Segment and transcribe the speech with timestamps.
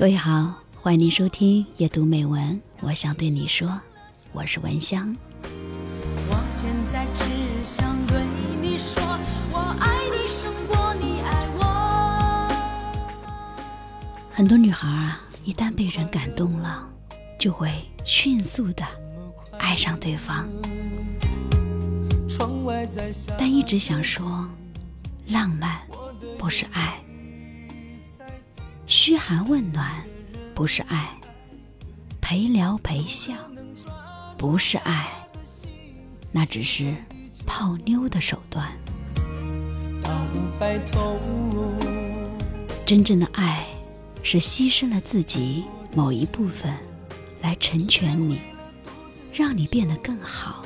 [0.00, 2.58] 各位好，欢迎您收听夜读美文。
[2.80, 3.78] 我想对你说，
[4.32, 5.14] 我是文香。
[5.42, 7.22] 我现在只
[7.62, 8.22] 想对
[8.62, 9.02] 你说，
[9.52, 12.48] 我爱你胜过你爱我。
[14.30, 16.88] 很多女孩啊，一旦被人感动了，
[17.38, 17.70] 就会
[18.02, 18.82] 迅速的
[19.58, 20.48] 爱上对方。
[23.36, 24.48] 但一直想说，
[25.26, 25.78] 浪漫
[26.38, 26.98] 不是爱。
[29.02, 29.90] 嘘寒问暖
[30.54, 31.18] 不是爱，
[32.20, 33.32] 陪聊陪笑
[34.36, 35.08] 不是爱，
[36.30, 36.94] 那只是
[37.46, 38.70] 泡妞的手段。
[42.84, 43.64] 真正的爱
[44.22, 46.70] 是牺牲了自己某一部分
[47.40, 48.38] 来成全你，
[49.32, 50.62] 让你变得更好。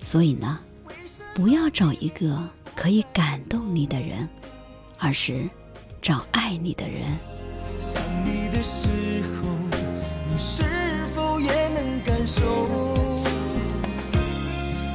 [0.00, 0.60] 所以呢，
[1.34, 4.28] 不要找一个可以感动你的人，
[4.98, 5.50] 而是
[6.00, 7.18] 找爱你的人。
[7.80, 8.88] 想你的时
[9.40, 9.48] 候，
[10.28, 10.62] 你是
[11.14, 12.94] 否也能感受？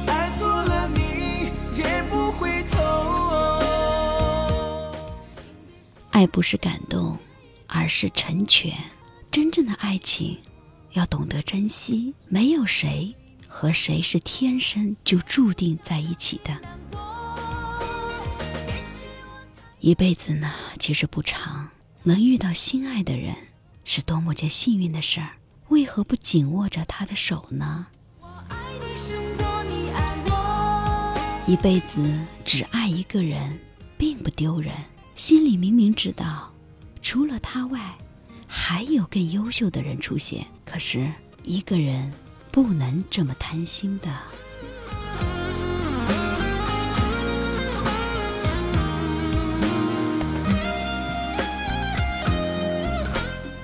[0.06, 2.78] 爱错了你也不回头。
[6.12, 7.18] 爱不是感动，
[7.66, 8.72] 而是成全。
[9.32, 10.38] 真正的爱情
[10.92, 13.12] 要懂得珍惜，没有谁
[13.48, 16.56] 和谁是天生就注定在一起的。
[19.80, 21.68] 一辈子呢，其实不长。
[22.06, 23.34] 能遇到心爱的人
[23.82, 25.30] 是多么件幸运的事儿，
[25.70, 27.88] 为何不紧握着他的手呢？
[31.48, 32.08] 一辈子
[32.44, 33.58] 只爱一个人，
[33.98, 34.72] 并不丢人。
[35.16, 36.52] 心里明明知道，
[37.02, 37.98] 除了他外，
[38.46, 40.46] 还有更优秀的人出现。
[40.64, 41.12] 可是，
[41.42, 42.12] 一个人
[42.52, 44.16] 不能这么贪心的。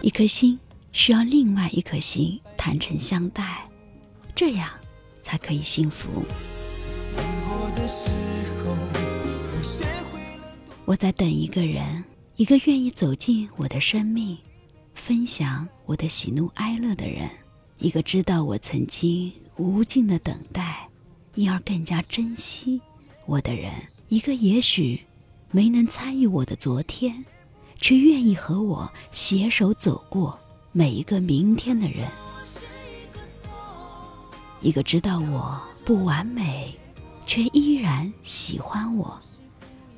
[0.02, 0.58] 一颗心
[0.90, 3.64] 需要另外一颗心坦诚相待，
[4.34, 4.68] 这样
[5.22, 6.08] 才可以幸福。
[10.84, 12.02] 我在等一个人，
[12.34, 14.36] 一个愿意走进我的生命，
[14.96, 17.30] 分享我的喜怒哀乐的人，
[17.78, 20.88] 一个知道我曾经无尽的等待，
[21.36, 22.80] 因而更加珍惜
[23.24, 23.72] 我的人，
[24.08, 25.00] 一个也许
[25.52, 27.24] 没能参与我的昨天。
[27.82, 30.38] 却愿意和我携手走过
[30.70, 32.08] 每一个明天的人，
[34.60, 36.78] 一个知道我不完美，
[37.26, 39.20] 却依然喜欢我，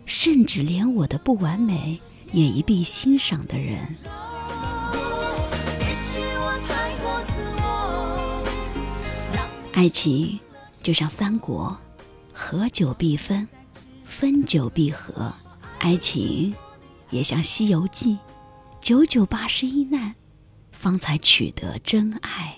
[0.07, 2.01] 甚至连我的不完美
[2.33, 3.87] 也一并欣赏的人。
[9.75, 10.41] 爱情
[10.83, 11.77] 就像三国，
[12.33, 13.47] 合久必分，
[14.05, 15.31] 分久必合。
[15.81, 16.55] 爱情。
[17.11, 18.15] 也像《西游记》，
[18.81, 20.15] 九九八十一难，
[20.73, 22.57] 方才取得真爱。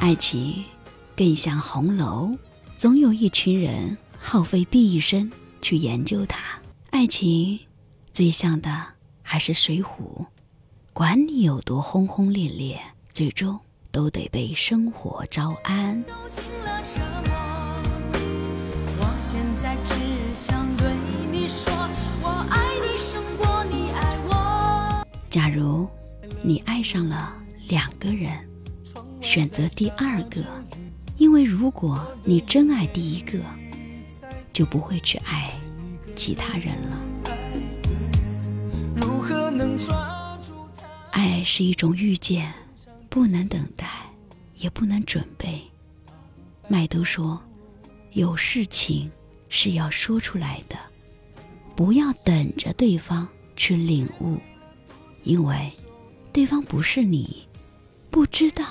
[0.00, 0.64] 爱情
[1.14, 2.36] 更像红楼，
[2.76, 5.30] 总有一群人耗费毕生
[5.60, 6.58] 去研究它。
[6.90, 7.60] 爱情
[8.10, 8.86] 最像的
[9.22, 9.84] 还是《水浒》，
[10.94, 12.80] 管你有多轰轰烈烈，
[13.18, 13.58] 最终。
[13.90, 16.04] 都得被生活招安。
[25.28, 25.88] 假如
[26.42, 27.34] 你爱上了
[27.66, 28.48] 两个人，
[29.20, 30.44] 选择第二个，
[31.16, 33.40] 因为如果你真爱第一个，
[34.52, 35.50] 就不会去爱
[36.14, 37.00] 其他人了。
[41.10, 42.52] 爱是一种遇见。
[43.08, 43.86] 不能等待，
[44.56, 45.62] 也不能准备。
[46.68, 47.42] 麦兜说
[48.12, 49.10] ：“有事情
[49.48, 50.76] 是要说出来的，
[51.74, 54.38] 不要等着对方去领悟，
[55.24, 55.72] 因为
[56.32, 57.48] 对方不是你，
[58.10, 58.64] 不知道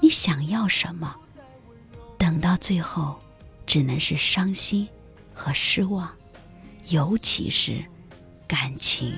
[0.00, 1.14] 你想要什么。
[2.18, 3.18] 等到最后，
[3.64, 4.88] 只能是伤心
[5.32, 6.12] 和失望，
[6.90, 7.84] 尤其是
[8.48, 9.14] 感情。”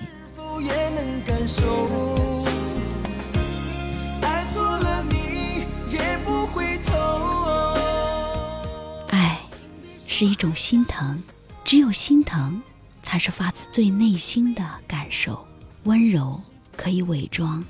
[10.18, 11.22] 是一种心疼，
[11.62, 12.62] 只有心疼，
[13.02, 15.46] 才是发自最内心的感受。
[15.84, 16.40] 温柔
[16.74, 17.62] 可以伪装，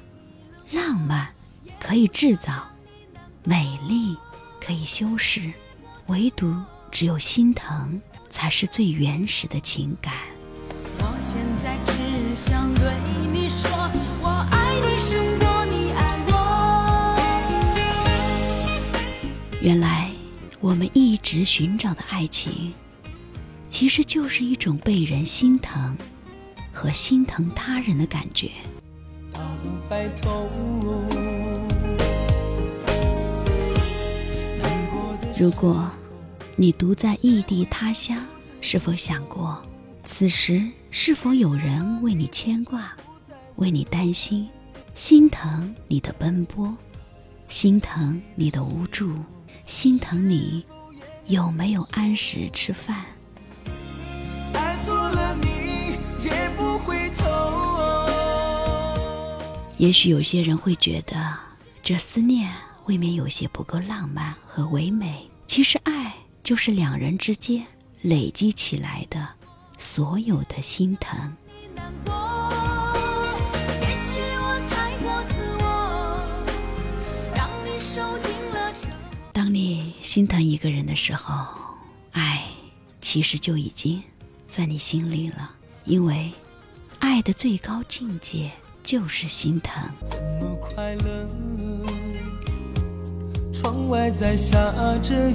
[0.70, 1.28] 浪漫
[1.81, 2.64] 可以制造，
[3.43, 4.16] 美丽
[4.60, 5.52] 可以修饰，
[6.06, 6.54] 唯独
[6.93, 8.00] 只有心疼，
[8.31, 10.14] 才是最原始的情感。
[21.26, 22.73] 直寻找的爱情，
[23.69, 25.99] 其实就是一种被人心疼
[26.73, 28.49] 和心疼他人的感觉。
[35.37, 35.90] 如果
[36.55, 38.25] 你独在异地他乡，
[38.61, 39.61] 是否想过，
[40.05, 42.93] 此时是否有人为你牵挂，
[43.56, 44.49] 为你担心，
[44.94, 46.72] 心疼你的奔波，
[47.49, 49.12] 心疼你的无助？
[49.64, 50.64] 心疼你
[51.28, 53.05] 有没有按时吃饭？
[59.78, 61.34] 也许有些人会觉得
[61.82, 62.50] 这思念
[62.87, 65.28] 未免有些不够浪漫和唯美。
[65.46, 67.67] 其实爱就是两人之间
[68.00, 69.29] 累积起来的
[69.76, 71.37] 所有的心疼。
[80.06, 81.44] 心疼一个人的时候，
[82.12, 82.44] 爱
[83.00, 84.00] 其实就已经
[84.47, 85.50] 在你心里了。
[85.85, 86.31] 因为
[87.00, 88.53] 爱的最高境界
[88.85, 89.82] 就是心疼。
[90.05, 91.29] 怎么快乐？
[93.53, 94.56] 窗外在下
[95.03, 95.35] 着雨，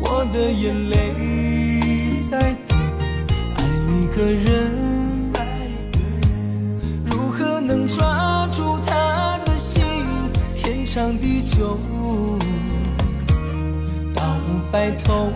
[0.00, 2.74] 我的眼泪在滴。
[3.56, 5.32] 爱一个人，
[7.04, 9.82] 如何能抓住他的心？
[10.54, 11.76] 天长地久。
[14.70, 15.32] 白头。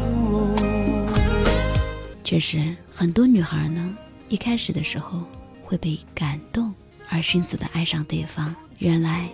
[2.25, 3.97] 确实，很多女孩呢，
[4.29, 5.23] 一开始的时候
[5.63, 6.75] 会被感动
[7.09, 8.55] 而迅速的爱上对方。
[8.79, 9.29] 原来，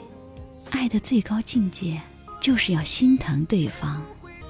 [0.70, 2.00] 爱的最高境界
[2.40, 4.00] 就是要心疼对方，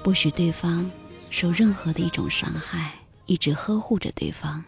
[0.03, 0.89] 不许对方
[1.31, 2.93] 受任何的一种伤害，
[3.25, 4.63] 一直呵护着对方。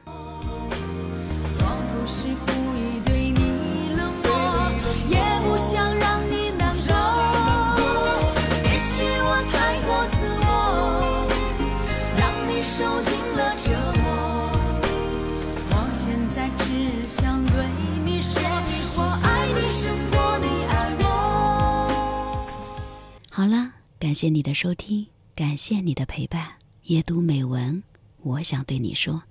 [23.38, 25.06] 好了，感谢你的收听，
[25.36, 26.54] 感谢你的陪伴。
[26.86, 27.84] 夜读美文，
[28.24, 29.22] 我想对你说，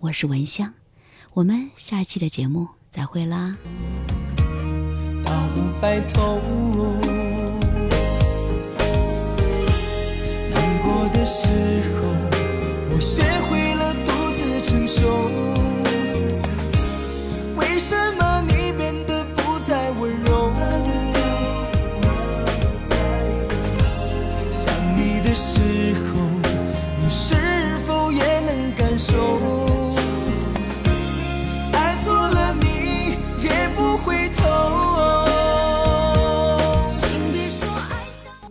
[0.00, 0.74] 我是文香，
[1.32, 3.56] 我们下期的节目再会啦。
[5.80, 7.03] 白头。
[25.34, 25.73] 是